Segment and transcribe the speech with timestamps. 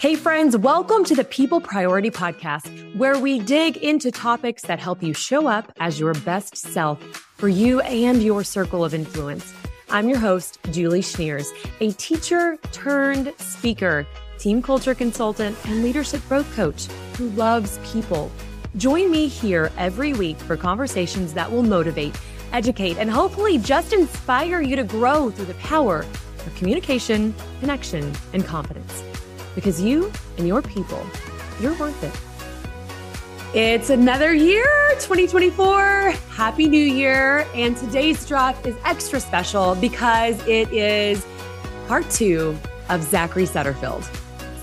[0.00, 5.02] Hey, friends, welcome to the People Priority Podcast, where we dig into topics that help
[5.02, 6.98] you show up as your best self
[7.36, 9.52] for you and your circle of influence.
[9.90, 11.48] I'm your host, Julie Schneers,
[11.80, 14.06] a teacher turned speaker,
[14.38, 16.86] team culture consultant, and leadership growth coach
[17.18, 18.32] who loves people.
[18.78, 22.18] Join me here every week for conversations that will motivate,
[22.54, 26.06] educate, and hopefully just inspire you to grow through the power
[26.46, 29.02] of communication, connection, and confidence
[29.54, 31.04] because you and your people,
[31.60, 33.56] you're worth it.
[33.56, 34.64] It's another year,
[35.00, 36.12] 2024.
[36.30, 37.44] Happy New Year.
[37.54, 41.26] And today's drop is extra special because it is
[41.88, 42.56] part two
[42.88, 44.08] of Zachary Sutterfield.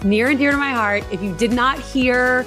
[0.05, 1.03] Near and dear to my heart.
[1.11, 2.45] If you did not hear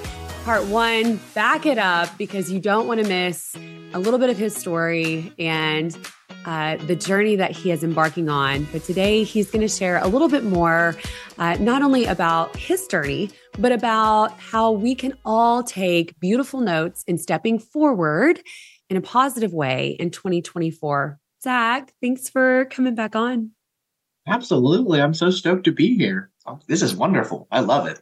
[0.50, 3.54] part one, back it up because you don't want to miss
[3.94, 5.96] a little bit of his story and
[6.44, 8.66] uh, the journey that he is embarking on.
[8.72, 10.96] But today he's going to share a little bit more,
[11.38, 17.04] uh, not only about his journey, but about how we can all take beautiful notes
[17.06, 18.42] in stepping forward
[18.88, 21.20] in a positive way in 2024.
[21.44, 23.52] Zach, thanks for coming back on.
[24.26, 25.00] Absolutely.
[25.00, 26.32] I'm so stoked to be here.
[26.66, 27.46] This is wonderful.
[27.52, 28.00] I love it.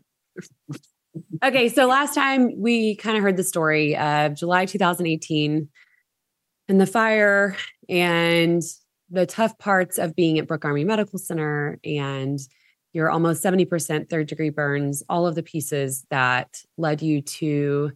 [1.42, 5.68] Okay, so last time we kind of heard the story of July 2018
[6.68, 7.56] and the fire
[7.88, 8.62] and
[9.10, 12.38] the tough parts of being at Brooke Army Medical Center and
[12.92, 17.92] your almost 70% third degree burns, all of the pieces that led you to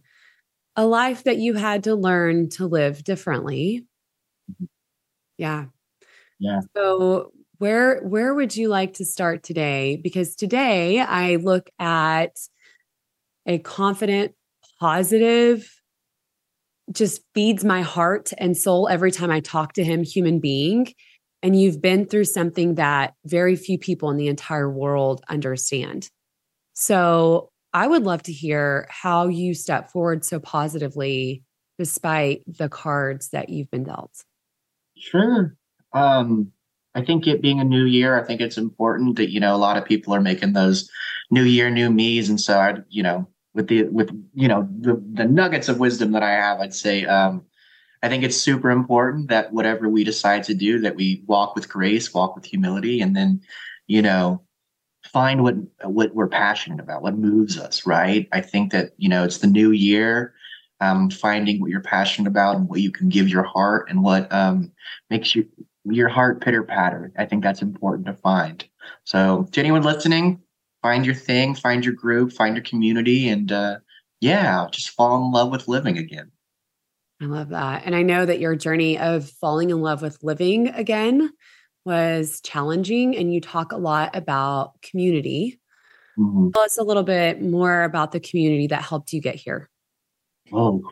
[0.75, 3.85] a life that you had to learn to live differently.
[5.37, 5.65] Yeah.
[6.39, 6.61] Yeah.
[6.75, 9.97] So where where would you like to start today?
[9.97, 12.37] Because today I look at
[13.45, 14.33] a confident,
[14.79, 15.69] positive,
[16.91, 20.93] just feeds my heart and soul every time I talk to him, human being.
[21.41, 26.09] And you've been through something that very few people in the entire world understand.
[26.73, 31.43] So I would love to hear how you step forward so positively
[31.77, 34.23] despite the cards that you've been dealt.
[34.95, 35.55] Sure.
[35.93, 36.51] Um,
[36.95, 39.57] I think it being a new year, I think it's important that, you know, a
[39.57, 40.89] lot of people are making those
[41.31, 42.29] new year, new me's.
[42.29, 46.11] And so I, you know, with the with you know the the nuggets of wisdom
[46.11, 47.45] that I have, I'd say um,
[48.01, 51.69] I think it's super important that whatever we decide to do, that we walk with
[51.69, 53.41] grace, walk with humility, and then
[53.87, 54.41] you know
[55.11, 57.85] find what what we're passionate about, what moves us.
[57.85, 58.27] Right?
[58.31, 60.33] I think that you know it's the new year.
[60.81, 64.29] Um, finding what you're passionate about and what you can give your heart and what
[64.33, 64.69] um,
[65.09, 65.47] makes you
[65.85, 67.13] your heart pitter patter.
[67.17, 68.65] I think that's important to find.
[69.05, 70.41] So, to anyone listening,
[70.83, 73.77] find your thing, find your group, find your community, and uh,
[74.19, 76.31] yeah, just fall in love with living again.
[77.21, 77.83] I love that.
[77.85, 81.31] And I know that your journey of falling in love with living again
[81.85, 85.59] was challenging, and you talk a lot about community.
[86.19, 86.49] Mm-hmm.
[86.51, 89.69] Tell us a little bit more about the community that helped you get here.
[90.51, 90.83] Oh,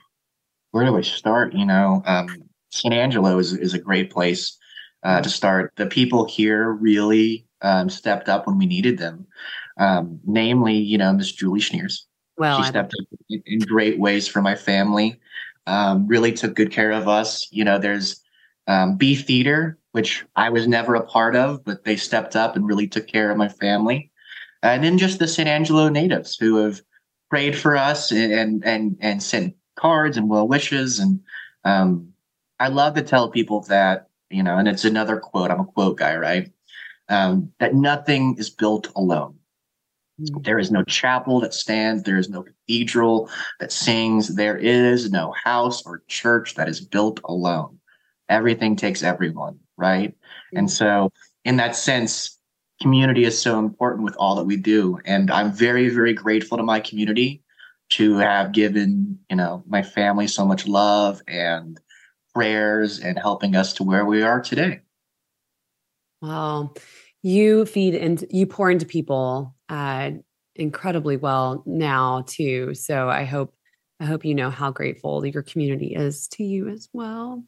[0.72, 1.54] where do I start?
[1.54, 2.28] You know, um,
[2.70, 4.58] San Angelo is, is a great place
[5.04, 5.74] uh, to start.
[5.76, 9.28] The people here really um, stepped up when we needed them
[9.82, 12.04] um, namely, you know, Miss Julie Schneers.
[12.38, 15.20] Well, she stepped up in great ways for my family.
[15.66, 17.48] Um, really took good care of us.
[17.52, 18.22] You know, there's
[18.68, 22.68] um, B Theater, which I was never a part of, but they stepped up and
[22.68, 24.12] really took care of my family.
[24.62, 26.82] And then just the San Angelo natives who have
[27.32, 31.00] prayed for us and and and sent cards and well wishes.
[31.00, 31.20] And
[31.66, 32.14] um,
[32.60, 35.50] I love to tell people that you know, and it's another quote.
[35.50, 36.52] I'm a quote guy, right?
[37.10, 39.40] Um, that nothing is built alone.
[40.22, 40.44] Mm.
[40.44, 42.04] There is no chapel that stands.
[42.04, 44.36] There is no cathedral that sings.
[44.36, 47.80] There is no house or church that is built alone.
[48.30, 50.12] Everything takes everyone, right?
[50.12, 50.58] Mm-hmm.
[50.58, 51.12] And so,
[51.44, 52.38] in that sense,
[52.82, 55.00] community is so important with all that we do.
[55.06, 57.44] And I'm very, very grateful to my community
[57.92, 61.80] to have given, you know, my family so much love and
[62.34, 64.80] prayers and helping us to where we are today.
[66.22, 66.72] Wow
[67.24, 70.12] you feed and you pour into people uh,
[70.56, 72.74] incredibly well now too.
[72.74, 73.54] So I hope
[74.00, 77.44] I hope you know how grateful your community is to you as well.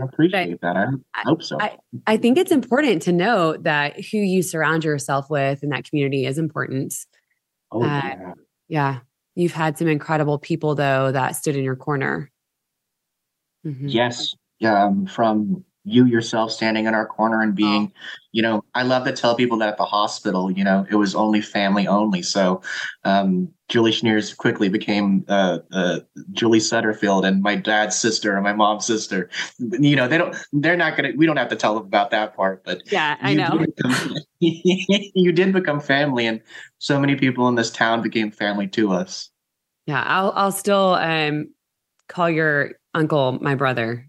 [0.00, 0.76] I appreciate that.
[0.76, 1.60] I, I hope so.
[1.60, 1.76] I,
[2.06, 6.24] I, think it's important to note that who you surround yourself with in that community
[6.24, 6.94] is important.
[7.70, 8.32] Oh, uh, yeah.
[8.68, 8.98] yeah.
[9.34, 12.30] You've had some incredible people though that stood in your corner.
[13.66, 13.88] Mm-hmm.
[13.88, 14.34] Yes.
[14.60, 14.84] Yeah.
[14.84, 18.00] Um, from you yourself standing in our corner and being, oh.
[18.32, 21.14] you know, I love to tell people that at the hospital, you know, it was
[21.14, 22.22] only family only.
[22.22, 22.62] So
[23.04, 26.00] um, Julie Schneers quickly became uh, uh,
[26.32, 29.28] Julie Sutterfield and my dad's sister and my mom's sister.
[29.58, 32.10] You know, they don't, they're not going to, we don't have to tell them about
[32.10, 33.58] that part, but yeah, I know.
[33.58, 36.40] Did become, you did become family and
[36.78, 39.30] so many people in this town became family to us.
[39.86, 41.48] Yeah, I'll, I'll still um,
[42.08, 44.07] call your uncle my brother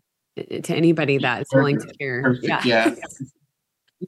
[0.64, 2.22] to anybody that is willing to hear.
[2.22, 2.66] Perfect.
[2.66, 2.96] Yeah.
[4.02, 4.06] yeah.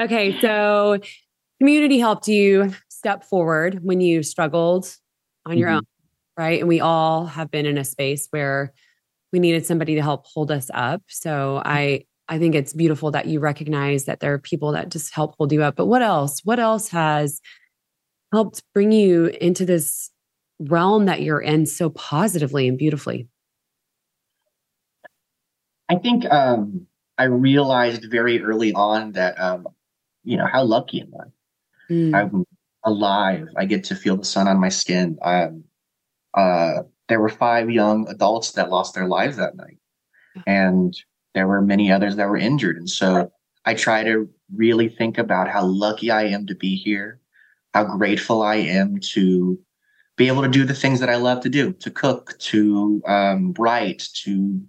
[0.00, 0.40] okay.
[0.40, 0.98] So
[1.58, 4.94] community helped you step forward when you struggled
[5.46, 5.58] on mm-hmm.
[5.58, 5.82] your own,
[6.36, 6.60] right?
[6.60, 8.72] And we all have been in a space where
[9.32, 11.02] we needed somebody to help hold us up.
[11.08, 15.14] So I I think it's beautiful that you recognize that there are people that just
[15.14, 15.76] help hold you up.
[15.76, 16.40] But what else?
[16.44, 17.40] What else has
[18.32, 20.10] helped bring you into this
[20.58, 23.28] realm that you're in so positively and beautifully?
[25.88, 26.86] I think um,
[27.16, 29.66] I realized very early on that, um,
[30.24, 31.92] you know, how lucky am I?
[31.92, 32.14] Mm.
[32.14, 32.44] I'm
[32.84, 33.48] alive.
[33.56, 35.18] I get to feel the sun on my skin.
[35.22, 35.64] Um,
[36.34, 39.78] uh, there were five young adults that lost their lives that night,
[40.46, 40.94] and
[41.34, 42.76] there were many others that were injured.
[42.76, 43.32] And so
[43.64, 47.20] I try to really think about how lucky I am to be here,
[47.72, 49.58] how grateful I am to
[50.16, 53.54] be able to do the things that I love to do, to cook, to um,
[53.58, 54.60] write, to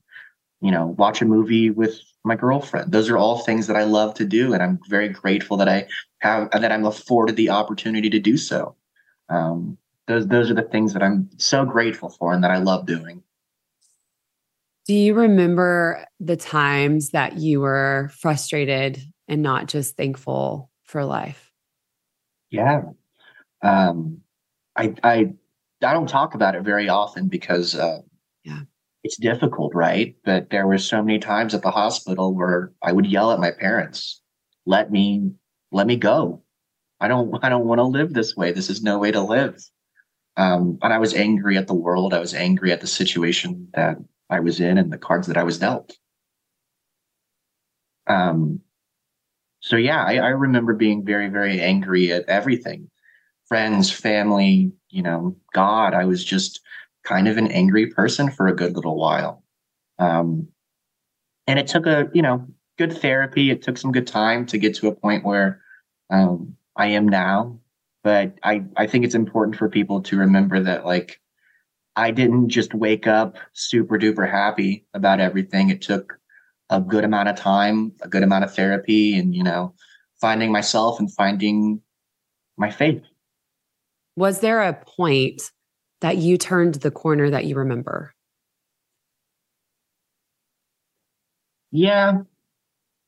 [0.62, 2.92] you know, watch a movie with my girlfriend.
[2.92, 5.88] Those are all things that I love to do, and I'm very grateful that I
[6.20, 8.76] have that I'm afforded the opportunity to do so.
[9.30, 9.78] Um,
[10.08, 13.24] those those are the things that I'm so grateful for and that I love doing.
[14.86, 21.52] Do you remember the times that you were frustrated and not just thankful for life?
[22.50, 22.82] Yeah.
[23.62, 24.22] Um,
[24.76, 25.34] I I
[25.84, 28.00] I don't talk about it very often because uh,
[28.44, 28.62] yeah
[29.04, 30.16] it's difficult, right?
[30.26, 33.52] But there were so many times at the hospital where I would yell at my
[33.52, 34.22] parents,
[34.66, 35.32] let me,
[35.72, 36.44] let me go.
[37.00, 38.52] I don't, I don't want to live this way.
[38.52, 39.58] This is no way to live.
[40.38, 42.14] Um, and I was angry at the world.
[42.14, 43.98] I was angry at the situation that
[44.30, 45.98] I was in and the cards that I was dealt.
[48.08, 48.62] Um,
[49.60, 52.90] so yeah, I, I remember being very, very angry at everything,
[53.48, 55.94] friends, family, you know, God.
[55.94, 56.62] I was just,
[57.04, 59.44] kind of an angry person for a good little while.
[59.98, 60.48] Um,
[61.48, 62.48] and it took a, you know,
[62.78, 63.52] good therapy.
[63.52, 65.62] It took some good time to get to a point where
[66.10, 67.60] um, I am now.
[68.04, 71.20] But I, I think it's important for people to remember that, like,
[71.96, 75.70] I didn't just wake up super duper happy about everything.
[75.70, 76.18] It took
[76.70, 79.74] a good amount of time, a good amount of therapy, and, you know,
[80.22, 81.82] finding myself and finding
[82.58, 83.02] my faith.
[84.16, 85.42] Was there a point
[86.02, 88.14] that you turned the corner that you remember?
[91.72, 92.20] Yeah.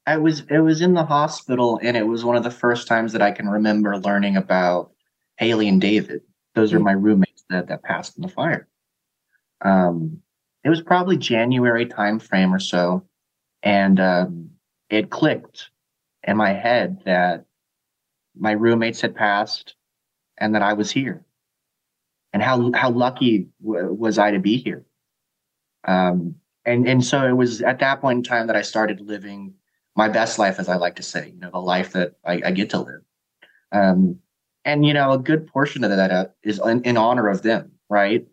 [0.05, 3.13] I was it was in the hospital and it was one of the first times
[3.13, 4.91] that I can remember learning about
[5.37, 6.21] Haley and David.
[6.55, 6.85] Those are mm.
[6.85, 8.67] my roommates that, that passed in the fire.
[9.61, 10.21] Um
[10.63, 13.05] it was probably January time frame or so.
[13.63, 14.49] And um
[14.89, 15.69] it clicked
[16.23, 17.45] in my head that
[18.35, 19.75] my roommates had passed
[20.37, 21.23] and that I was here
[22.33, 24.85] and how how lucky w- was I to be here.
[25.87, 26.35] Um,
[26.65, 29.55] and and so it was at that point in time that I started living
[29.95, 32.51] my best life, as I like to say, you know, the life that I, I
[32.51, 33.01] get to live.
[33.71, 34.19] Um,
[34.63, 36.25] and you know, a good portion of that uh,
[36.65, 38.25] in, in, honor of them, right?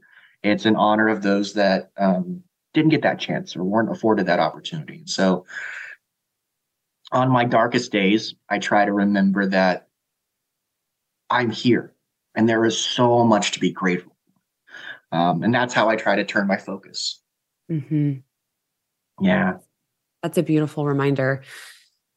[0.42, 2.42] It's in honor of those that um,
[2.74, 5.02] didn't get that chance or weren't afforded that opportunity.
[5.06, 5.46] So,
[7.10, 9.88] on my darkest days, I try to remember that
[11.30, 11.94] I'm here
[12.38, 14.12] and there is so much to be grateful
[15.10, 15.18] for.
[15.18, 17.20] Um, and that's how I try to turn my focus.
[17.70, 18.20] Mm-hmm.
[19.20, 19.54] Yeah.
[20.22, 21.42] That's a beautiful reminder.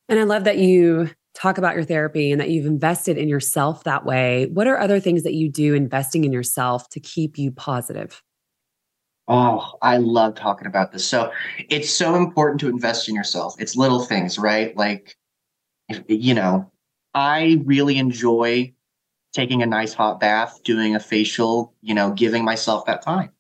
[0.08, 3.84] And I love that you talk about your therapy and that you've invested in yourself
[3.86, 4.46] that way.
[4.54, 8.22] What are other things that you do investing in yourself to keep you positive?
[9.28, 11.08] Oh, I love talking about this.
[11.08, 11.32] So
[11.70, 13.56] it's so important to invest in yourself.
[13.58, 14.78] It's little things, right?
[14.78, 15.16] Like,
[15.90, 16.72] if, you know,
[17.16, 18.74] I really enjoy
[19.34, 23.32] taking a nice hot bath, doing a facial, you know, giving myself that time.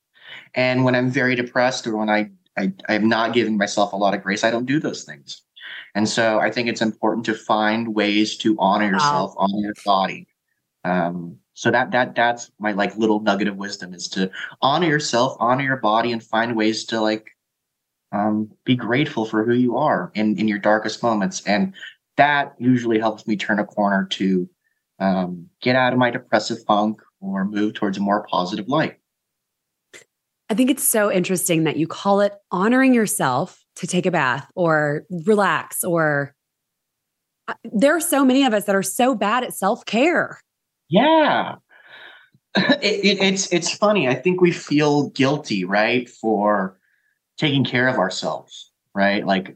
[0.55, 4.13] And when I'm very depressed or when I, I I'm not giving myself a lot
[4.13, 5.41] of grace, I don't do those things.
[5.95, 9.45] And so I think it's important to find ways to honor yourself, wow.
[9.45, 10.27] honor your body.
[10.83, 14.31] Um, so that that that's my like little nugget of wisdom is to
[14.61, 17.27] honor yourself, honor your body, and find ways to like
[18.11, 21.45] um, be grateful for who you are in in your darkest moments.
[21.45, 21.73] And
[22.17, 24.49] that usually helps me turn a corner to
[25.01, 28.97] um, get out of my depressive funk or move towards a more positive light.
[30.49, 34.49] I think it's so interesting that you call it honoring yourself to take a bath
[34.55, 36.35] or relax or
[37.47, 40.39] uh, there are so many of us that are so bad at self-care.
[40.87, 41.55] Yeah.
[42.53, 44.09] It, it, it's it's funny.
[44.09, 46.77] I think we feel guilty, right, for
[47.37, 49.25] taking care of ourselves, right?
[49.25, 49.55] Like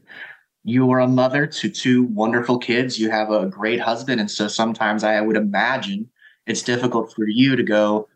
[0.66, 2.98] you are a mother to two wonderful kids.
[2.98, 6.10] You have a great husband, and so sometimes I would imagine
[6.44, 8.08] it's difficult for you to go.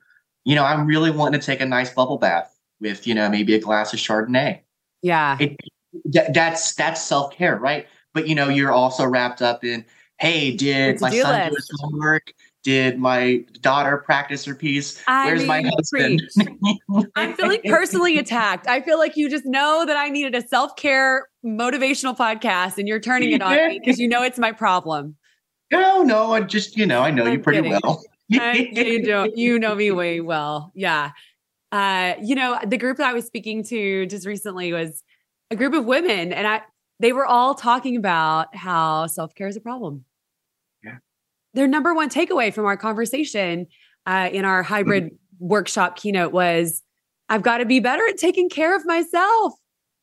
[0.45, 3.55] You know, I'm really wanting to take a nice bubble bath with you know maybe
[3.55, 4.63] a glass of Chardonnay.
[5.01, 5.57] Yeah, it,
[6.07, 7.87] that, that's that's self care, right?
[8.15, 9.85] But you know, you're also wrapped up in,
[10.19, 11.69] hey, did my son list.
[11.69, 12.33] do his homework?
[12.63, 15.03] Did my daughter practice her piece?
[15.07, 16.23] I Where's mean, my husband?
[17.17, 18.67] I'm feeling personally attacked.
[18.67, 22.87] I feel like you just know that I needed a self care motivational podcast, and
[22.87, 25.17] you're turning it on me because you know it's my problem.
[25.73, 27.81] No, no, I just you know I know I'm you pretty kidding.
[27.83, 28.03] well.
[28.33, 29.33] I, you do.
[29.35, 30.71] You know me way well.
[30.75, 31.13] Yeah.
[31.73, 35.03] Uh, you know, the group that I was speaking to just recently was
[35.51, 36.63] a group of women, and I
[36.99, 40.05] they were all talking about how self care is a problem.
[41.55, 43.67] Their number one takeaway from our conversation
[44.07, 45.15] uh, in our hybrid mm-hmm.
[45.47, 46.83] workshop keynote was,
[47.29, 49.55] "I've got to be better at taking care of myself."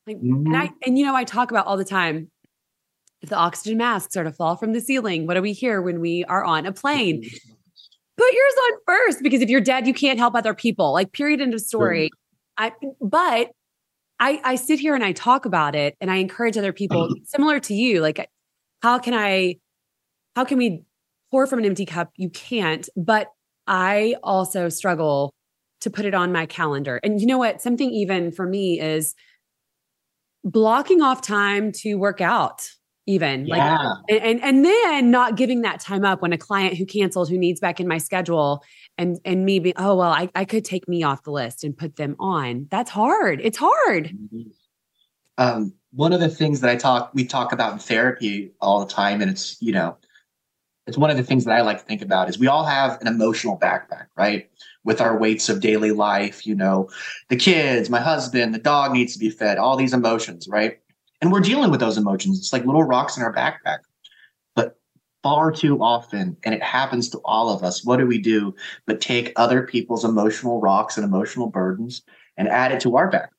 [0.06, 0.48] Like, mm-hmm.
[0.48, 2.30] and I and you know I talk about all the time.
[3.22, 6.00] If the oxygen masks are to fall from the ceiling, what do we hear when
[6.00, 7.24] we are on a plane?
[7.24, 10.94] Put yours on first because if you're dead, you can't help other people.
[10.94, 12.10] Like, period, end of story.
[12.58, 13.51] I, but
[14.20, 17.60] I, I sit here and I talk about it and I encourage other people similar
[17.62, 18.01] to you.
[18.01, 18.30] Like,
[18.82, 19.58] how can I,
[20.36, 20.84] how can we
[21.31, 22.12] pour from an empty cup?
[22.15, 22.88] You can't.
[22.96, 23.27] But
[23.67, 25.34] I also struggle
[25.81, 27.00] to put it on my calendar.
[27.03, 27.62] And you know what?
[27.62, 29.13] Something even for me is
[30.43, 32.69] blocking off time to work out
[33.07, 33.77] even yeah.
[33.77, 37.38] like and and then not giving that time up when a client who canceled who
[37.38, 38.63] needs back in my schedule
[38.98, 41.75] and and me being oh well I, I could take me off the list and
[41.75, 44.41] put them on that's hard it's hard mm-hmm.
[45.38, 48.93] um one of the things that i talk we talk about in therapy all the
[48.93, 49.98] time and it's you know
[50.88, 53.00] it's one of the things that i like to think about is we all have
[53.01, 54.50] an emotional backpack right
[54.84, 56.89] with our weights of daily life you know
[57.29, 60.79] the kids my husband the dog needs to be fed all these emotions right
[61.22, 62.38] and we're dealing with those emotions.
[62.38, 63.79] It's like little rocks in our backpack.
[64.56, 64.77] But
[65.24, 69.01] far too often, and it happens to all of us, what do we do but
[69.01, 72.03] take other people's emotional rocks and emotional burdens
[72.38, 73.29] and add it to our backpack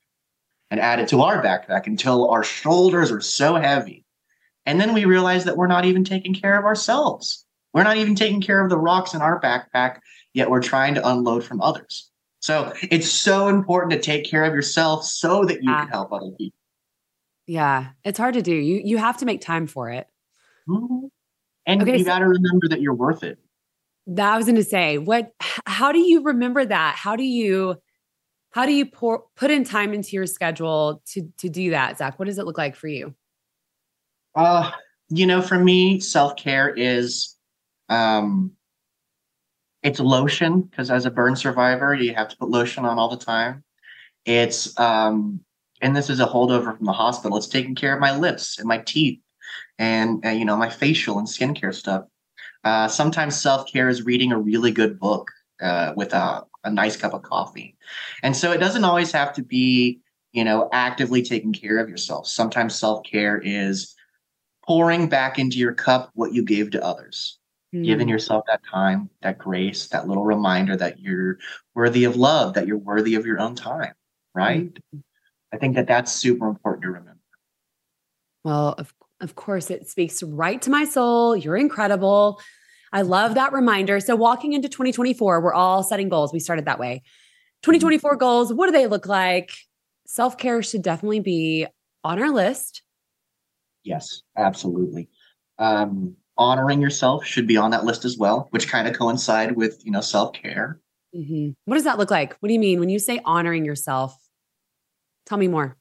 [0.70, 4.04] and add it to our backpack until our shoulders are so heavy.
[4.66, 7.46] And then we realize that we're not even taking care of ourselves.
[7.72, 10.00] We're not even taking care of the rocks in our backpack,
[10.34, 12.10] yet we're trying to unload from others.
[12.40, 16.30] So it's so important to take care of yourself so that you can help other
[16.38, 16.56] people.
[17.46, 18.54] Yeah, it's hard to do.
[18.54, 20.06] You you have to make time for it.
[20.68, 21.06] Mm-hmm.
[21.66, 23.38] And okay, you so, got to remember that you're worth it.
[24.06, 25.32] That I was going to say, what
[25.66, 26.94] how do you remember that?
[26.96, 27.76] How do you
[28.50, 32.18] how do you pour, put in time into your schedule to to do that, Zach?
[32.18, 33.14] What does it look like for you?
[34.34, 34.70] Uh,
[35.08, 37.34] you know, for me, self-care is
[37.88, 38.52] um
[39.82, 43.24] it's lotion because as a burn survivor, you have to put lotion on all the
[43.24, 43.64] time.
[44.24, 45.40] It's um
[45.80, 47.36] and this is a holdover from the hospital.
[47.38, 49.20] It's taking care of my lips and my teeth
[49.78, 52.04] and, and you know my facial and skincare stuff.
[52.64, 55.30] Uh, sometimes self care is reading a really good book
[55.62, 57.76] uh, with a, a nice cup of coffee,
[58.22, 60.00] and so it doesn't always have to be
[60.32, 62.26] you know actively taking care of yourself.
[62.26, 63.94] Sometimes self care is
[64.68, 67.38] pouring back into your cup what you gave to others.
[67.74, 67.84] Mm.
[67.84, 71.38] Giving yourself that time, that grace, that little reminder that you're
[71.74, 73.94] worthy of love, that you're worthy of your own time,
[74.34, 74.72] right?
[74.94, 75.02] Mm.
[75.52, 77.16] I think that that's super important to remember.
[78.44, 81.34] Well, of, of course, it speaks right to my soul.
[81.34, 82.40] You're incredible.
[82.92, 84.00] I love that reminder.
[84.00, 86.32] So, walking into 2024, we're all setting goals.
[86.32, 87.02] We started that way.
[87.62, 88.18] 2024 mm-hmm.
[88.18, 89.50] goals, what do they look like?
[90.06, 91.66] Self care should definitely be
[92.04, 92.82] on our list.
[93.88, 95.08] Yes, absolutely.
[95.58, 99.80] Um, honoring yourself should be on that list as well, which kind of coincide with
[99.84, 100.80] you know self care.
[101.16, 101.50] Mm-hmm.
[101.64, 102.36] What does that look like?
[102.40, 104.16] What do you mean when you say honoring yourself?
[105.26, 105.76] Tell me more.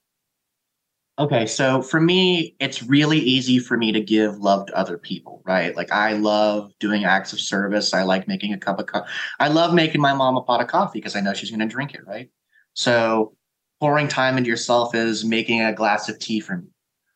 [1.19, 5.41] Okay, so for me, it's really easy for me to give love to other people,
[5.45, 5.75] right?
[5.75, 7.93] Like I love doing acts of service.
[7.93, 9.09] I like making a cup of coffee.
[9.39, 11.65] I love making my mom a pot of coffee because I know she's going to
[11.65, 12.29] drink it, right?
[12.73, 13.35] So
[13.79, 16.67] pouring time into yourself is making a glass of tea for me.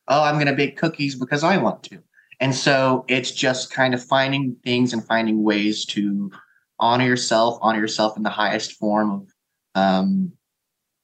[0.08, 2.02] Oh, I'm going to bake cookies because I want to.
[2.40, 6.30] And so it's just kind of finding things and finding ways to
[6.80, 9.28] honor yourself, honor yourself in the highest form of
[9.76, 10.32] um,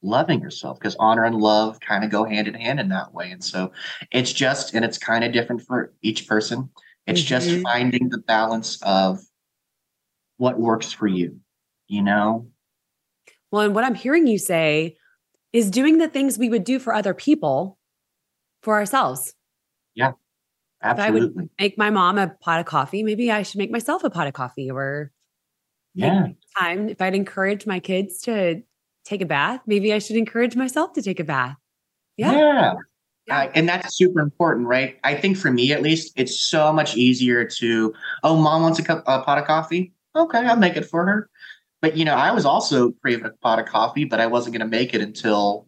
[0.02, 3.31] loving yourself because honor and love kind of go hand in hand in that way.
[3.31, 3.71] And so
[4.11, 6.71] it's just, and it's kind of different for each person.
[7.07, 7.28] It's mm-hmm.
[7.28, 9.21] just finding the balance of
[10.38, 11.38] what works for you,
[11.87, 12.49] you know?
[13.52, 14.97] Well, and what I'm hearing you say
[15.52, 17.77] is doing the things we would do for other people
[18.62, 19.35] for ourselves.
[19.95, 20.12] Yeah.
[20.83, 21.19] Absolutely.
[21.19, 24.05] If I would make my mom a pot of coffee, maybe I should make myself
[24.05, 25.12] a pot of coffee or
[25.95, 26.29] yeah.
[26.57, 28.62] Time if I'd encourage my kids to
[29.05, 31.57] take a bath, maybe I should encourage myself to take a bath.
[32.17, 32.33] Yeah.
[32.33, 32.75] Yeah.
[33.27, 33.38] yeah.
[33.38, 34.99] Uh, and that's super important, right?
[35.05, 38.83] I think for me at least, it's so much easier to, oh, mom wants a,
[38.83, 39.93] cup, a pot of coffee.
[40.17, 41.29] Okay, I'll make it for her.
[41.83, 44.69] But you know, I was also craving a pot of coffee, but I wasn't going
[44.69, 45.68] to make it until.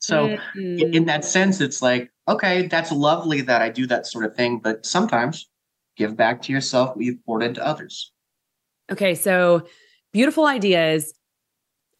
[0.00, 0.94] So, mm-hmm.
[0.94, 4.58] in that sense, it's like, okay, that's lovely that I do that sort of thing,
[4.58, 5.48] but sometimes
[5.96, 8.12] give back to yourself what you've poured into others.
[8.90, 9.66] Okay, so
[10.12, 11.12] beautiful ideas.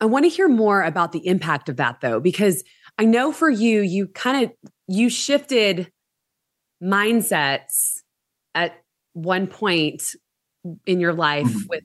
[0.01, 2.65] I want to hear more about the impact of that though, because
[2.99, 4.53] I know for you, you kind of
[4.89, 5.93] you shifted
[6.83, 8.01] mindsets
[8.55, 8.73] at
[9.13, 10.03] one point
[10.87, 11.69] in your life mm-hmm.
[11.69, 11.85] with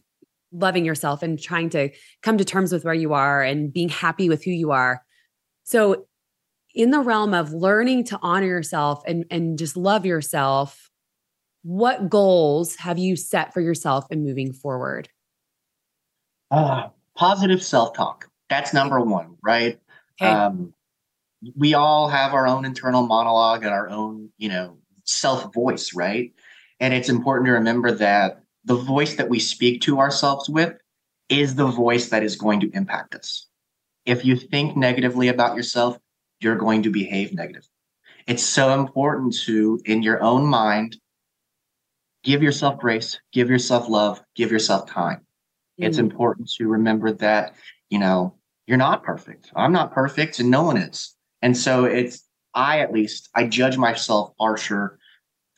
[0.52, 1.90] loving yourself and trying to
[2.24, 5.04] come to terms with where you are and being happy with who you are.
[5.66, 6.06] So
[6.74, 10.90] in the realm of learning to honor yourself and and just love yourself,
[11.64, 15.10] what goals have you set for yourself in moving forward?
[16.52, 18.30] Uh, positive self-talk.
[18.50, 19.80] That's number one, right?
[20.22, 20.32] Okay.
[20.32, 20.74] Um,
[21.56, 26.32] we all have our own internal monologue and our own, you know, self voice, right?
[26.80, 30.74] And it's important to remember that the voice that we speak to ourselves with
[31.30, 33.48] is the voice that is going to impact us.
[34.06, 35.98] If you think negatively about yourself,
[36.40, 37.70] you're going to behave negatively.
[38.28, 40.98] It's so important to, in your own mind,
[42.24, 45.20] give yourself grace, give yourself love, give yourself time.
[45.80, 45.88] Mm.
[45.88, 47.56] It's important to remember that,
[47.90, 48.36] you know,
[48.68, 49.52] you're not perfect.
[49.56, 51.16] I'm not perfect and no one is.
[51.42, 54.98] And so it's, I at least, I judge myself harsher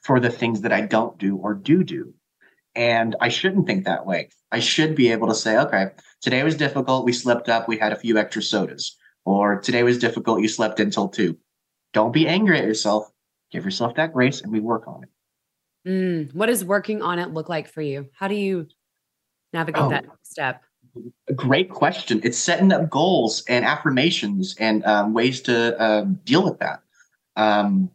[0.01, 2.13] for the things that I don't do or do do.
[2.77, 4.29] And I shouldn't think that way.
[4.51, 5.87] I should be able to say, okay,
[6.21, 7.05] today was difficult.
[7.05, 7.67] We slept up.
[7.67, 8.95] We had a few extra sodas.
[9.25, 10.41] Or today was difficult.
[10.41, 11.37] You slept until two.
[11.93, 13.11] Don't be angry at yourself.
[13.51, 15.09] Give yourself that grace and we work on it.
[15.89, 18.09] Mm, what does working on it look like for you?
[18.13, 18.67] How do you
[19.53, 20.61] navigate oh, that step?
[21.27, 22.21] A great question.
[22.23, 26.83] It's setting up goals and affirmations and um, ways to um, deal with that.
[27.35, 27.89] Um,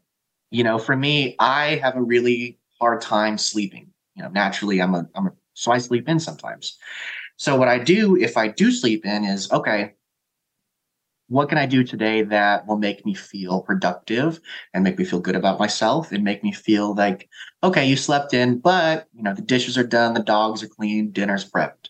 [0.50, 4.94] you know, for me, I have a really hard time sleeping you know, naturally I'm
[4.94, 6.78] a, I'm a, so I sleep in sometimes.
[7.36, 9.94] So what I do if I do sleep in is, okay,
[11.28, 14.38] what can I do today that will make me feel productive
[14.74, 17.28] and make me feel good about myself and make me feel like,
[17.62, 21.10] okay, you slept in, but you know, the dishes are done, the dogs are clean,
[21.10, 21.88] dinner's prepped.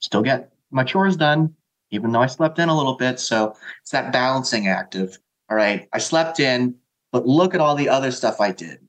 [0.00, 1.54] Still get my chores done,
[1.90, 3.18] even though I slept in a little bit.
[3.18, 5.16] So it's that balancing act of,
[5.48, 6.74] all right, I slept in,
[7.12, 8.80] but look at all the other stuff I did.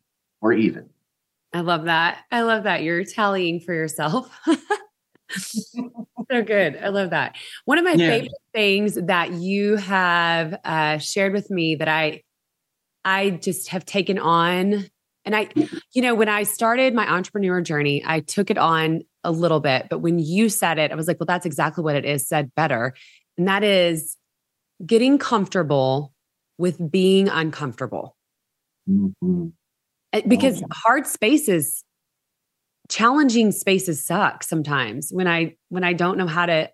[0.41, 0.89] We're even.
[1.53, 2.19] I love that.
[2.31, 2.83] I love that.
[2.83, 4.29] You're tallying for yourself.
[5.31, 5.91] so
[6.29, 6.77] good.
[6.81, 7.35] I love that.
[7.65, 8.09] One of my yeah.
[8.09, 12.23] favorite things that you have uh, shared with me that I
[13.05, 14.85] I just have taken on
[15.23, 15.49] and I
[15.93, 19.87] you know when I started my entrepreneur journey, I took it on a little bit,
[19.89, 22.53] but when you said it, I was like, well that's exactly what it is said
[22.55, 22.93] better.
[23.37, 24.17] And that is
[24.85, 26.13] getting comfortable
[26.57, 28.15] with being uncomfortable.
[28.89, 29.47] Mm-hmm.
[30.13, 31.83] Eh, because hard spaces
[32.89, 36.69] challenging spaces suck sometimes when i when i don't know how to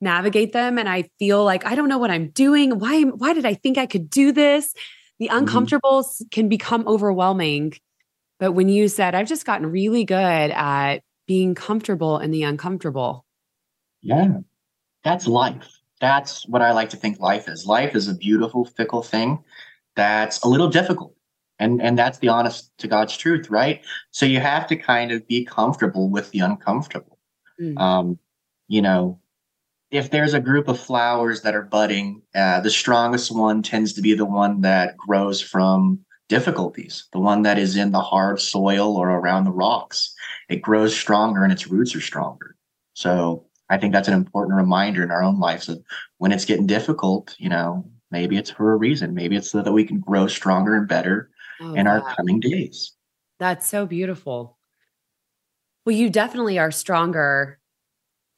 [0.00, 2.78] navigate them and i feel like i don't know what i'm doing.
[2.78, 4.74] Why why did i think i could do this?
[5.20, 6.28] The uncomfortables mm-hmm.
[6.32, 7.74] can become overwhelming
[8.40, 10.16] but when you said i've just gotten really good
[10.50, 13.24] at being comfortable in the uncomfortable.
[14.00, 14.38] Yeah.
[15.04, 15.68] That's life.
[16.00, 17.64] That's what i like to think life is.
[17.66, 19.38] Life is a beautiful fickle thing
[19.94, 21.14] that's a little difficult
[21.62, 23.84] and and that's the honest to god's truth right?
[24.10, 27.18] So you have to kind of be comfortable with the uncomfortable.
[27.60, 27.78] Mm.
[27.78, 28.18] um
[28.68, 29.20] you know
[29.90, 34.00] if there's a group of flowers that are budding uh, the strongest one tends to
[34.00, 38.96] be the one that grows from difficulties the one that is in the hard soil
[38.96, 40.14] or around the rocks.
[40.48, 42.56] It grows stronger and its roots are stronger.
[42.94, 45.78] So i think that's an important reminder in our own lives of
[46.18, 49.14] when it's getting difficult you know maybe it's for a reason.
[49.14, 51.30] Maybe it's so that we can grow stronger and better
[51.62, 52.00] oh, in wow.
[52.00, 52.92] our coming days.
[53.38, 54.58] That's so beautiful.
[55.84, 57.58] Well, you definitely are stronger.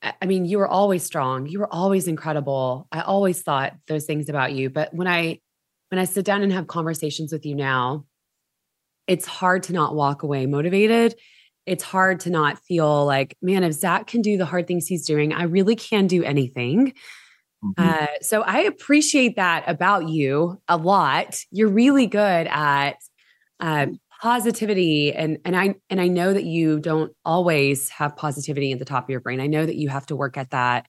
[0.03, 1.47] I mean, you were always strong.
[1.47, 2.87] You were always incredible.
[2.93, 5.41] I always thought those things about you, but when I
[5.91, 8.07] when I sit down and have conversations with you now,
[9.07, 11.15] it's hard to not walk away motivated.
[11.67, 15.07] It's hard to not feel like, man, if Zach can do the hard things he's
[15.07, 16.93] doing, I really can do anything.
[17.65, 17.89] Mm-hmm.
[17.89, 21.39] Uh, so I appreciate that about you a lot.
[21.51, 22.97] You're really good at
[23.61, 23.87] uh,
[24.23, 28.85] positivity and and I and I know that you don't always have positivity at the
[28.85, 29.41] top of your brain.
[29.41, 30.87] I know that you have to work at that.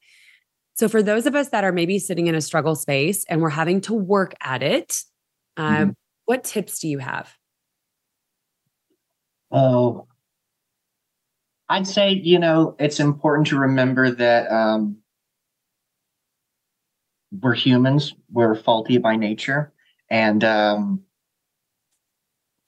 [0.76, 3.50] So for those of us that are maybe sitting in a struggle space and we're
[3.50, 5.02] having to work at it,
[5.58, 5.90] um, mm-hmm.
[6.26, 7.34] What tips do you have?
[9.52, 10.08] Oh,
[11.70, 14.98] I'd say, you know, it's important to remember that um,
[17.32, 19.72] we're humans, we're faulty by nature.
[20.10, 21.02] And um,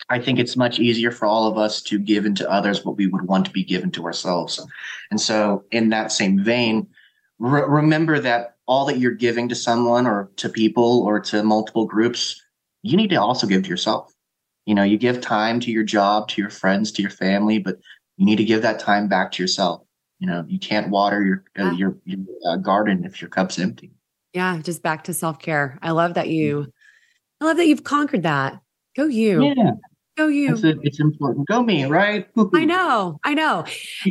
[0.10, 3.08] I think it's much easier for all of us to give into others what we
[3.08, 4.66] would want to be given to ourselves.
[5.12, 6.88] And so, in that same vein,
[7.40, 11.86] re- remember that all that you're giving to someone or to people or to multiple
[11.86, 12.42] groups,
[12.84, 14.14] you need to also give to yourself.
[14.66, 17.78] You know, you give time to your job, to your friends, to your family, but
[18.18, 19.82] you need to give that time back to yourself.
[20.20, 23.92] You know, you can't water your uh, your, your uh, garden if your cup's empty.
[24.34, 25.78] Yeah, just back to self care.
[25.82, 26.60] I love that you.
[26.60, 26.70] Mm-hmm.
[27.40, 28.60] I love that you've conquered that.
[28.96, 29.54] Go you.
[29.56, 29.72] Yeah.
[30.18, 30.54] Go you.
[30.54, 31.48] It's, a, it's important.
[31.48, 32.28] Go me, right?
[32.54, 33.20] I know.
[33.24, 33.66] I know.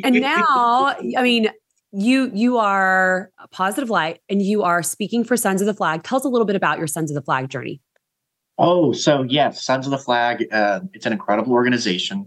[0.04, 1.50] And now, I mean,
[1.92, 6.04] you you are a positive light and you are speaking for Sons of the Flag.
[6.04, 7.80] Tell us a little bit about your Sons of the Flag journey.
[8.58, 10.46] Oh, so yes, Sons of the Flag.
[10.52, 12.26] Uh, it's an incredible organization.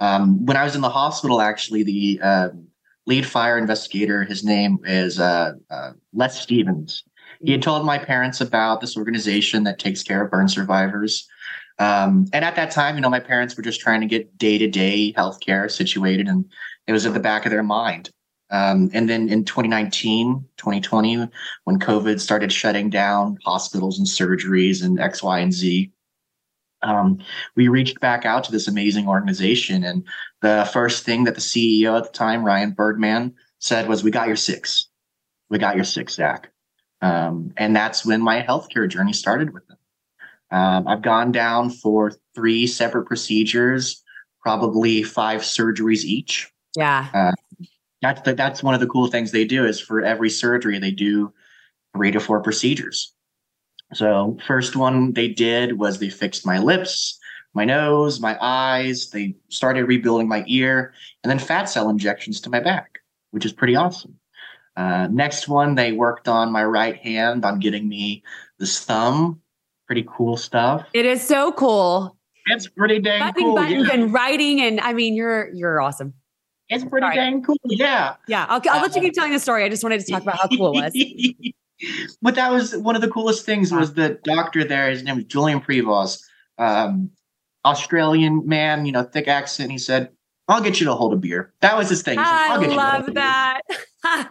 [0.00, 2.48] Um, when I was in the hospital, actually, the uh,
[3.06, 7.04] lead fire investigator, his name is uh, uh, Les Stevens.
[7.44, 11.26] He had told my parents about this organization that takes care of burn survivors.
[11.78, 14.58] Um, and at that time, you know, my parents were just trying to get day
[14.58, 16.44] to day healthcare situated, and
[16.86, 18.10] it was at the back of their mind.
[18.50, 21.28] Um, and then in 2019, 2020,
[21.64, 25.90] when COVID started shutting down hospitals and surgeries and X, Y, and Z,
[26.82, 27.18] um,
[27.56, 29.84] we reached back out to this amazing organization.
[29.84, 30.06] And
[30.42, 34.26] the first thing that the CEO at the time, Ryan Bergman, said was, We got
[34.26, 34.88] your six.
[35.48, 36.50] We got your six, Zach.
[37.00, 39.78] Um, and that's when my healthcare journey started with them.
[40.52, 44.02] Um, I've gone down for three separate procedures,
[44.42, 46.50] probably five surgeries each.
[46.76, 47.08] Yeah.
[47.12, 47.32] Uh,
[48.02, 50.90] that's the, that's one of the cool things they do is for every surgery they
[50.90, 51.32] do
[51.94, 53.14] three to four procedures.
[53.94, 57.18] So first one they did was they fixed my lips,
[57.54, 59.10] my nose, my eyes.
[59.10, 62.98] They started rebuilding my ear, and then fat cell injections to my back,
[63.30, 64.18] which is pretty awesome.
[64.76, 68.22] Uh, next one they worked on my right hand on getting me
[68.58, 69.41] this thumb.
[69.92, 70.86] Pretty cool stuff.
[70.94, 72.16] It is so cool.
[72.46, 73.56] It's pretty dang Buttoning cool.
[73.56, 73.92] Buttons yeah.
[73.92, 76.14] and writing, and I mean, you're you're awesome.
[76.70, 77.16] It's pretty Sorry.
[77.16, 77.58] dang cool.
[77.66, 78.14] Yeah.
[78.26, 78.46] Yeah.
[78.48, 79.64] I'll, I'll let you keep telling the story.
[79.64, 81.52] I just wanted to talk about how cool it was.
[82.22, 84.88] but that was one of the coolest things was the doctor there.
[84.88, 86.22] His name was Julian Prevost,
[86.56, 87.10] um,
[87.66, 89.70] Australian man, you know, thick accent.
[89.70, 90.08] He said,
[90.48, 91.52] I'll get you to hold a beer.
[91.60, 92.16] That was his thing.
[92.16, 93.60] Said, I love that.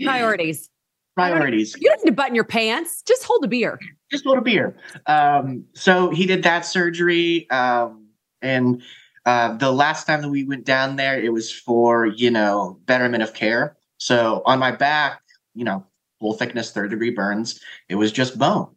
[0.00, 0.70] Priorities.
[1.16, 1.74] Priorities.
[1.76, 3.02] You don't need to button your pants.
[3.02, 3.80] Just hold a beer.
[4.10, 4.76] Just hold a beer.
[5.06, 7.48] Um, so he did that surgery.
[7.50, 8.08] Um,
[8.42, 8.82] and
[9.24, 13.22] uh, the last time that we went down there, it was for, you know, betterment
[13.22, 13.76] of care.
[13.98, 15.22] So on my back,
[15.54, 15.84] you know,
[16.18, 18.68] full thickness, third degree burns, it was just bone.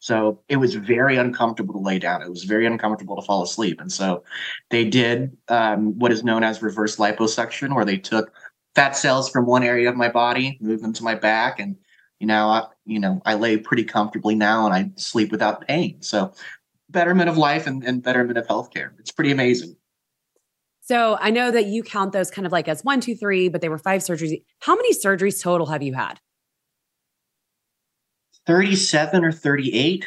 [0.00, 2.22] So it was very uncomfortable to lay down.
[2.22, 3.80] It was very uncomfortable to fall asleep.
[3.80, 4.24] And so
[4.70, 8.32] they did um, what is known as reverse liposuction, where they took
[8.74, 11.76] fat cells from one area of my body, moved them to my back, and
[12.22, 16.00] you know, I, you know, I lay pretty comfortably now, and I sleep without pain.
[16.02, 16.32] So
[16.88, 18.90] betterment of life and, and betterment of healthcare.
[19.00, 19.74] It's pretty amazing.
[20.82, 23.60] So I know that you count those kind of like as one, two, three, but
[23.60, 24.40] they were five surgeries.
[24.60, 26.20] How many surgeries total have you had?
[28.46, 30.06] 37 or 38,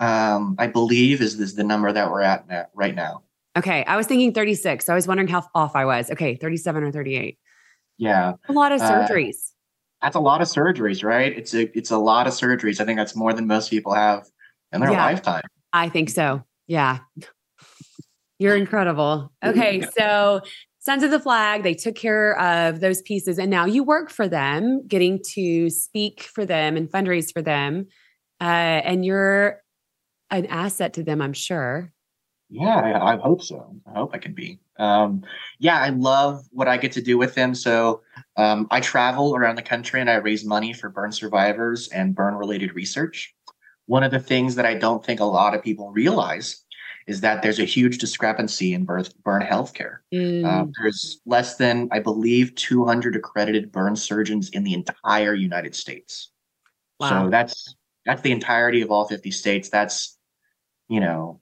[0.00, 3.22] um, I believe is, is the number that we're at now, right now.
[3.56, 3.84] Okay.
[3.84, 4.84] I was thinking 36.
[4.84, 6.10] So I was wondering how off I was.
[6.10, 6.34] Okay.
[6.34, 7.38] 37 or 38.
[7.96, 8.32] Yeah.
[8.48, 9.36] A lot of uh, surgeries.
[9.36, 9.54] Uh,
[10.02, 11.36] that's a lot of surgeries, right?
[11.36, 12.80] It's a, it's a lot of surgeries.
[12.80, 14.26] I think that's more than most people have
[14.72, 15.42] in their yeah, lifetime.
[15.72, 16.44] I think so.
[16.66, 16.98] Yeah.
[18.38, 19.32] You're incredible.
[19.44, 20.42] Okay, so
[20.78, 24.28] Sons of the Flag, they took care of those pieces, and now you work for
[24.28, 27.88] them, getting to speak for them and fundraise for them.
[28.40, 28.44] Uh,
[28.84, 29.60] and you're
[30.30, 31.92] an asset to them, I'm sure.
[32.48, 33.74] Yeah, I, I, hope so.
[33.86, 34.60] I hope I can be.
[34.78, 35.24] Um,
[35.58, 37.54] yeah, I love what I get to do with them.
[37.54, 38.02] So
[38.36, 42.34] um, I travel around the country and I raise money for burn survivors and burn
[42.34, 43.34] related research.
[43.86, 46.64] One of the things that I don't think a lot of people realize
[47.06, 50.00] is that there's a huge discrepancy in birth, burn healthcare.
[50.12, 50.44] Mm.
[50.44, 56.30] Uh, there's less than, I believe, 200 accredited burn surgeons in the entire United States.
[57.00, 57.24] Wow.
[57.24, 59.70] So that's that's the entirety of all 50 states.
[59.70, 60.18] That's
[60.88, 61.40] you know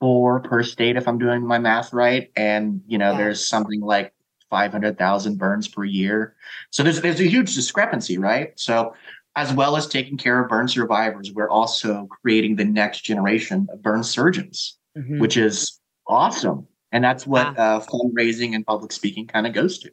[0.00, 3.18] four per state if I'm doing my math right, and you know yeah.
[3.18, 4.12] there's something like
[4.54, 6.36] 500,000 burns per year.
[6.70, 8.52] So there's there's a huge discrepancy, right?
[8.54, 8.94] So
[9.34, 13.82] as well as taking care of burn survivors, we're also creating the next generation of
[13.82, 15.18] burn surgeons, mm-hmm.
[15.18, 16.68] which is awesome.
[16.92, 17.78] And that's what yeah.
[17.78, 19.90] uh, fundraising and public speaking kind of goes to.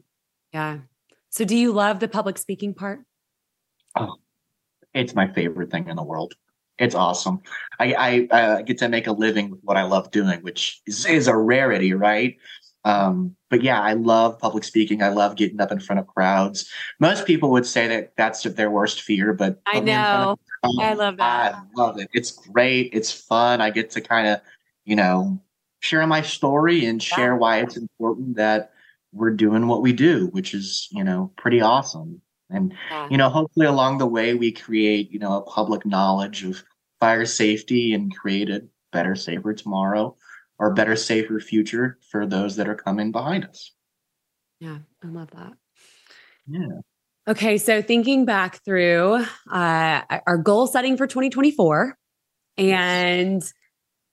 [0.54, 0.78] Yeah.
[1.32, 3.00] So, do you love the public speaking part?
[3.96, 4.18] Oh,
[4.94, 6.36] it's my favorite thing in the world.
[6.78, 7.42] it's awesome.
[7.80, 11.08] I, I uh, get to make a living with what I love doing, which is,
[11.08, 12.38] is a rarity, right?
[12.84, 15.04] Um, but yeah, I love public speaking.
[15.04, 16.70] I love getting up in front of crowds.
[17.00, 20.38] Most people would say that that's their worst fear, but I know.
[20.64, 21.56] Of, I love that.
[21.56, 22.10] I love it.
[22.14, 22.90] It's great.
[22.94, 23.62] It's fun.
[23.62, 24.42] I get to kind of,
[24.86, 25.40] you know,
[25.82, 28.72] share my story and share why it's important that
[29.12, 32.22] we're doing what we do, which is, you know, pretty awesome.
[32.50, 33.08] And, yeah.
[33.10, 36.64] you know, hopefully along the way, we create, you know, a public knowledge of
[37.00, 40.16] fire safety and create a better, safer tomorrow
[40.62, 43.72] or better, safer future for those that are coming behind us.
[44.60, 45.54] Yeah, I love that.
[46.48, 46.82] Yeah.
[47.28, 51.98] Okay, so thinking back through uh, our goal setting for 2024
[52.58, 53.42] and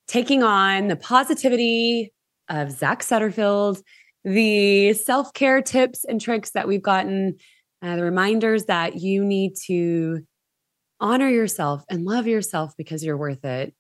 [0.07, 2.15] taking on the positivity
[2.49, 3.83] of Zach Sutterfield,
[4.25, 7.37] the self care tips and tricks that we've gotten,
[7.83, 10.21] uh, the reminders that you need to
[10.99, 13.75] honor yourself and love yourself because you're worth it.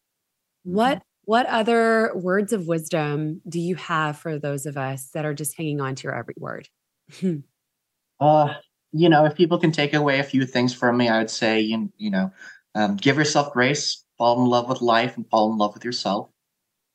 [0.65, 5.35] What what other words of wisdom do you have for those of us that are
[5.35, 6.67] just hanging on to your every word?
[8.21, 8.55] uh,
[8.93, 11.61] you know, if people can take away a few things from me, I would say,
[11.61, 12.33] you, you know,
[12.75, 16.31] um, give yourself grace, fall in love with life, and fall in love with yourself.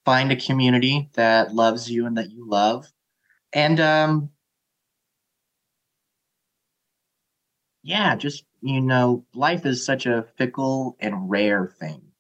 [0.03, 2.91] Find a community that loves you and that you love.
[3.53, 4.31] And um,
[7.83, 12.12] yeah, just, you know, life is such a fickle and rare thing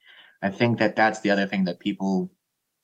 [0.43, 2.29] I think that that's the other thing that people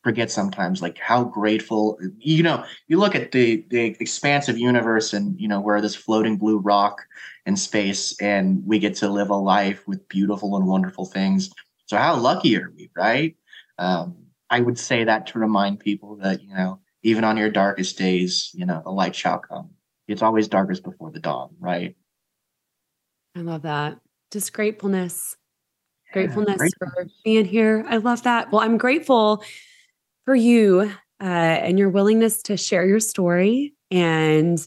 [0.01, 5.39] forget sometimes, like how grateful, you know, you look at the, the expansive universe and,
[5.39, 7.01] you know, we're this floating blue rock
[7.45, 11.49] in space and we get to live a life with beautiful and wonderful things.
[11.87, 13.35] So how lucky are we, right?
[13.77, 14.15] Um,
[14.49, 18.51] I would say that to remind people that, you know, even on your darkest days,
[18.53, 19.71] you know, the light shall come.
[20.07, 21.95] It's always darkest before the dawn, right?
[23.35, 23.99] I love that.
[24.31, 25.35] Just gratefulness
[26.11, 27.85] gratefulness for being here.
[27.87, 28.51] I love that.
[28.51, 29.43] Well, I'm grateful
[30.25, 30.91] for you
[31.21, 34.65] uh, and your willingness to share your story and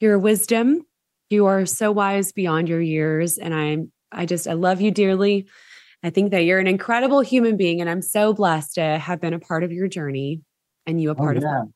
[0.00, 0.86] your wisdom.
[1.28, 5.46] You are so wise beyond your years, and I'm I just I love you dearly.
[6.02, 9.34] I think that you're an incredible human being, and I'm so blessed to have been
[9.34, 10.40] a part of your journey
[10.86, 11.62] and you a oh, part oh, yeah.
[11.62, 11.74] of it.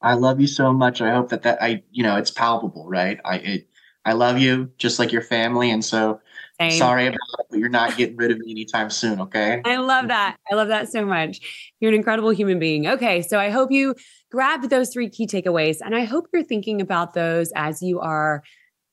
[0.00, 1.00] I love you so much.
[1.00, 3.20] I hope that that I you know it's palpable, right?
[3.24, 3.68] I it,
[4.04, 6.20] I love you just like your family, and so
[6.60, 6.78] same.
[6.78, 9.20] Sorry about it, but you're not getting rid of me anytime soon.
[9.22, 9.62] Okay.
[9.64, 10.36] I love that.
[10.50, 11.72] I love that so much.
[11.80, 12.86] You're an incredible human being.
[12.86, 13.22] Okay.
[13.22, 13.94] So I hope you
[14.30, 15.78] grabbed those three key takeaways.
[15.84, 18.42] And I hope you're thinking about those as you are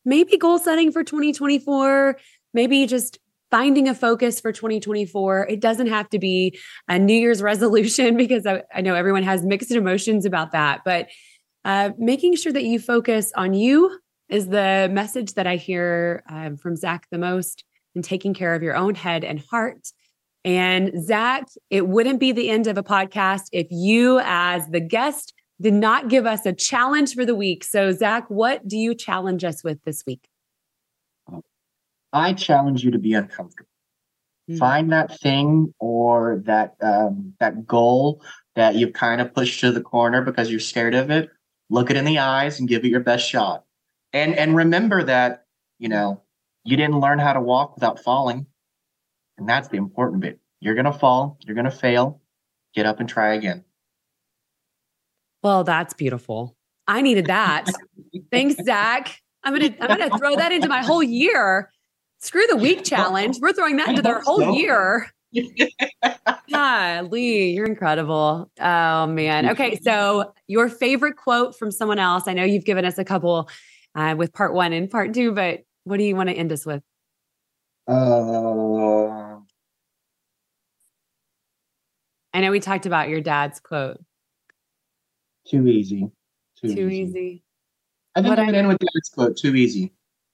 [0.05, 2.17] maybe goal setting for 2024,
[2.53, 3.19] maybe just
[3.51, 5.47] finding a focus for 2024.
[5.47, 9.43] It doesn't have to be a New Year's resolution because I, I know everyone has
[9.43, 11.07] mixed emotions about that, but
[11.65, 16.55] uh, making sure that you focus on you is the message that I hear um,
[16.55, 17.63] from Zach the most
[17.95, 19.89] in taking care of your own head and heart.
[20.45, 25.33] And Zach, it wouldn't be the end of a podcast if you, as the guest,
[25.59, 27.63] did not give us a challenge for the week.
[27.63, 30.27] So, Zach, what do you challenge us with this week?
[32.13, 33.67] I challenge you to be uncomfortable.
[34.49, 34.57] Mm-hmm.
[34.57, 38.23] Find that thing or that um, that goal
[38.55, 41.29] that you've kind of pushed to the corner because you're scared of it.
[41.69, 43.63] Look it in the eyes and give it your best shot
[44.13, 45.45] and and remember that
[45.77, 46.21] you know
[46.63, 48.45] you didn't learn how to walk without falling.
[49.37, 50.39] And that's the important bit.
[50.59, 52.21] You're going to fall you're going to fail.
[52.75, 53.63] Get up and try again.
[55.41, 56.55] Well that's beautiful.
[56.87, 57.65] I needed that.
[58.31, 59.21] Thanks zach.
[59.43, 61.71] I'm gonna i'm gonna throw that into my whole year.
[62.19, 63.37] Screw the week challenge.
[63.39, 65.09] We're throwing that into their whole year.
[66.47, 68.51] Yeah, Lee, you're incredible.
[68.59, 69.49] Oh man.
[69.51, 72.23] Okay, so your favorite quote from someone else.
[72.27, 73.47] I know you've given us a couple
[73.99, 75.31] uh, with part one and part two.
[75.31, 76.81] But what do you want to end us with?
[77.87, 79.39] Uh,
[82.33, 83.99] I know we talked about your dad's quote.
[85.47, 86.11] Too easy.
[86.61, 87.01] Too, too easy.
[87.01, 87.43] easy.
[88.15, 89.37] I think I'm in with dad's quote.
[89.37, 89.93] Too easy.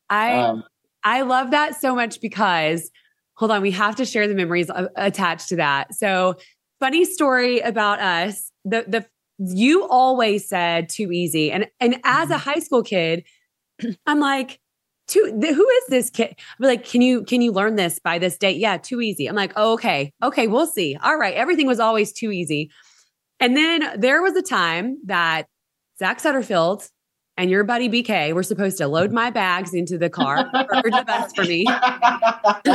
[0.09, 0.63] I um,
[1.03, 2.91] I love that so much because
[3.35, 5.93] hold on, we have to share the memories attached to that.
[5.95, 6.35] So
[6.79, 8.51] funny story about us.
[8.65, 9.05] The the
[9.37, 12.49] you always said too easy, and and as a mm-hmm.
[12.49, 13.23] high school kid,
[14.05, 14.59] I'm like,
[15.07, 16.35] too, who is this kid?
[16.59, 18.57] I'm like, can you can you learn this by this date?
[18.57, 19.27] Yeah, too easy.
[19.27, 20.97] I'm like, oh, okay, okay, we'll see.
[21.01, 22.71] All right, everything was always too easy.
[23.39, 25.47] And then there was a time that
[25.99, 26.89] Zach Sutterfield
[27.37, 31.03] and your buddy BK were supposed to load my bags into the car or the
[31.05, 31.63] bus for me.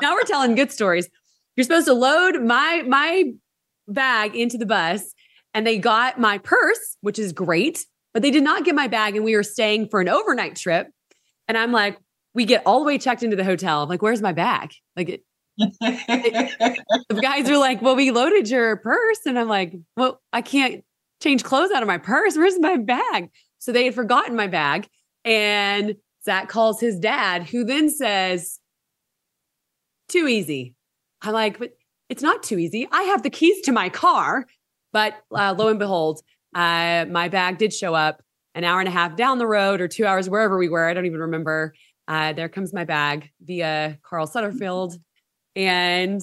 [0.00, 1.08] now we're telling good stories.
[1.56, 3.32] You're supposed to load my my
[3.86, 5.14] bag into the bus,
[5.54, 9.16] and they got my purse, which is great but they did not get my bag
[9.16, 10.88] and we were staying for an overnight trip.
[11.46, 11.98] And I'm like,
[12.34, 13.82] we get all the way checked into the hotel.
[13.82, 14.72] I'm like, where's my bag?
[14.96, 15.22] Like,
[15.58, 19.18] the guys are like, Well, we loaded your purse.
[19.26, 20.84] And I'm like, Well, I can't
[21.20, 22.36] change clothes out of my purse.
[22.36, 23.30] Where's my bag?
[23.58, 24.88] So they had forgotten my bag.
[25.24, 28.60] And Zach calls his dad, who then says,
[30.08, 30.74] Too easy.
[31.22, 31.70] I'm like, But
[32.08, 32.86] it's not too easy.
[32.92, 34.46] I have the keys to my car.
[34.92, 36.22] But uh, lo and behold,
[36.54, 38.22] uh, my bag did show up
[38.54, 40.88] an hour and a half down the road or two hours, wherever we were.
[40.88, 41.74] I don't even remember.
[42.08, 44.94] Uh, there comes my bag via Carl Sutterfield.
[45.54, 46.20] And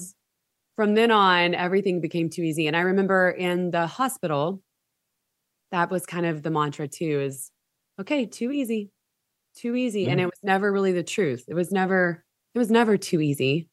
[0.74, 2.66] from then on, everything became too easy.
[2.66, 4.62] And I remember in the hospital,
[5.70, 7.50] that was kind of the mantra too is
[8.00, 8.90] okay, too easy,
[9.56, 10.02] too easy.
[10.02, 10.10] Yeah.
[10.10, 11.44] And it was never really the truth.
[11.48, 13.68] It was never, it was never too easy.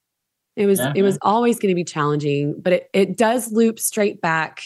[0.55, 4.21] It was, it was always going to be challenging, but it, it does loop straight
[4.21, 4.61] back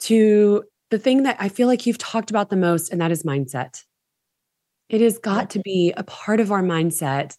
[0.00, 3.22] to the thing that I feel like you've talked about the most, and that is
[3.22, 3.82] mindset.
[4.88, 7.36] It has got to be a part of our mindset.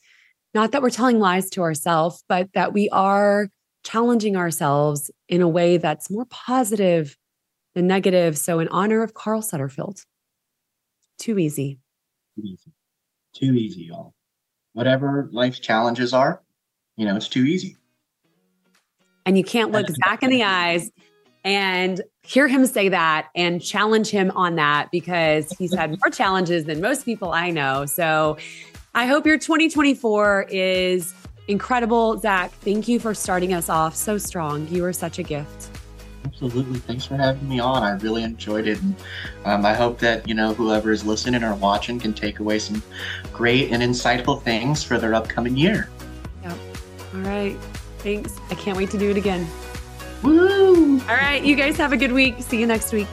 [0.53, 3.49] Not that we're telling lies to ourselves, but that we are
[3.83, 7.15] challenging ourselves in a way that's more positive
[7.73, 8.37] than negative.
[8.37, 10.03] So, in honor of Carl Sutterfield,
[11.17, 11.79] too easy.
[12.35, 12.73] Too easy.
[13.33, 14.13] Too easy, y'all.
[14.73, 16.41] Whatever life's challenges are,
[16.97, 17.77] you know, it's too easy.
[19.25, 20.89] And you can't look Zach in the eyes
[21.43, 26.65] and hear him say that and challenge him on that because he's had more challenges
[26.65, 27.85] than most people I know.
[27.85, 28.37] So
[28.93, 31.13] I hope your 2024 is
[31.47, 32.17] incredible.
[32.17, 34.67] Zach, thank you for starting us off so strong.
[34.67, 35.69] You are such a gift.
[36.25, 36.79] Absolutely.
[36.79, 37.83] Thanks for having me on.
[37.83, 38.81] I really enjoyed it.
[38.81, 38.95] And
[39.45, 42.83] um, I hope that, you know, whoever is listening or watching can take away some
[43.31, 45.89] great and insightful things for their upcoming year.
[46.43, 46.57] Yep.
[47.13, 47.57] All right.
[47.99, 48.37] Thanks.
[48.49, 49.47] I can't wait to do it again.
[50.23, 50.99] Woo!
[51.01, 52.35] All right, you guys have a good week.
[52.39, 53.07] See you next week.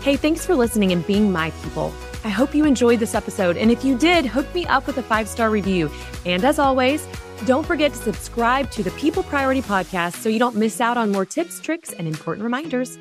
[0.00, 1.92] Hey, thanks for listening and being my people.
[2.24, 3.56] I hope you enjoyed this episode.
[3.56, 5.90] And if you did, hook me up with a five star review.
[6.24, 7.06] And as always,
[7.44, 11.12] don't forget to subscribe to the People Priority Podcast so you don't miss out on
[11.12, 12.98] more tips, tricks, and important reminders.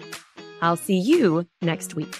[0.61, 2.15] I'll see you next week.